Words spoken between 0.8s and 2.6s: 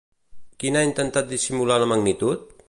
intentat dissimular la magnitud?